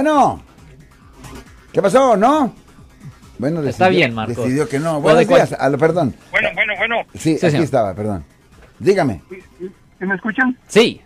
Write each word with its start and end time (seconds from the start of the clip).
Bueno. 0.00 0.40
¿Qué 1.72 1.82
pasó? 1.82 2.16
¿No? 2.16 2.54
Bueno, 3.40 3.60
Está 3.64 3.86
decidió- 3.86 3.98
bien, 3.98 4.14
Marcos. 4.14 4.36
Decidió 4.36 4.68
que 4.68 4.78
no. 4.78 5.00
Buenos 5.00 5.26
cual- 5.26 5.48
días. 5.48 5.78
Perdón. 5.80 6.14
Bueno, 6.30 6.48
bueno, 6.54 6.72
bueno. 6.78 6.96
Sí, 7.14 7.18
Sí, 7.18 7.30
aquí 7.32 7.50
señor. 7.50 7.64
estaba, 7.64 7.92
perdón. 7.94 8.24
Dígame. 8.78 9.20
¿Sí, 9.28 9.36
sí- 9.58 9.70
sí 9.98 10.06
me 10.06 10.14
escuchan? 10.14 10.56
Sí. 10.68 11.00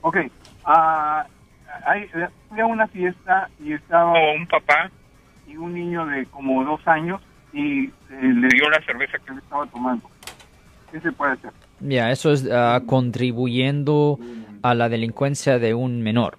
Ok. 0.00 0.16
Ah, 0.64 1.26
hay- 1.84 2.08
fui 2.48 2.60
a 2.60 2.64
una 2.66 2.86
fiesta 2.88 3.50
y 3.62 3.74
estaba 3.74 4.12
un 4.36 4.46
papá 4.46 4.90
y 5.46 5.58
un 5.58 5.74
niño 5.74 6.06
de 6.06 6.24
como 6.26 6.64
dos 6.64 6.80
años 6.86 7.20
y 7.52 7.84
eh, 7.84 7.90
le 8.22 8.48
dio 8.48 8.70
la 8.70 8.82
cerveza 8.86 9.18
que 9.18 9.32
él 9.32 9.38
estaba 9.38 9.66
tomando. 9.66 10.08
¿Qué 10.90 10.98
se 10.98 11.12
puede 11.12 11.32
hacer? 11.32 11.50
Ya, 11.80 12.10
eso 12.10 12.32
es 12.32 12.48
ah, 12.50 12.80
contribuyendo 12.86 14.18
a 14.62 14.72
la 14.74 14.88
delincuencia 14.88 15.58
de 15.58 15.74
un 15.74 16.00
menor. 16.02 16.38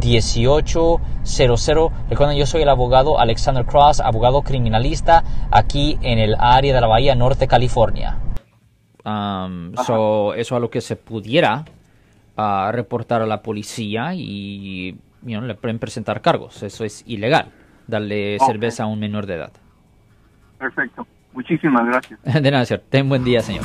1-800-530-1800. 0.00 1.92
Recuerden, 2.10 2.36
yo 2.36 2.46
soy 2.46 2.62
el 2.62 2.68
abogado 2.68 3.18
Alexander 3.18 3.64
Cross, 3.64 4.00
abogado 4.00 4.42
criminalista 4.42 5.22
aquí 5.50 5.98
en 6.02 6.18
el 6.18 6.36
área 6.38 6.74
de 6.74 6.80
la 6.80 6.86
Bahía 6.86 7.14
Norte, 7.14 7.46
California. 7.46 8.16
Um, 9.04 9.74
so, 9.74 10.34
eso 10.34 10.56
a 10.56 10.60
lo 10.60 10.68
que 10.68 10.80
se 10.80 10.96
pudiera 10.96 11.64
ah, 12.36 12.70
reportar 12.72 13.22
a 13.22 13.26
la 13.26 13.42
policía 13.42 14.14
y 14.14 14.96
you 15.22 15.38
know, 15.38 15.42
le 15.42 15.54
pueden 15.54 15.78
presentar 15.78 16.20
cargos. 16.20 16.62
Eso 16.62 16.84
es 16.84 17.04
ilegal, 17.06 17.52
darle 17.86 18.38
cerveza 18.44 18.84
a 18.84 18.86
un 18.86 18.98
menor 18.98 19.26
de 19.26 19.34
edad. 19.34 19.52
Perfecto. 20.58 21.06
Muchísimas 21.32 21.86
gracias. 21.86 22.18
De 22.42 22.50
nada, 22.50 22.64
señor. 22.64 22.82
Ten 22.88 23.08
buen 23.08 23.22
día, 23.22 23.42
señor. 23.42 23.64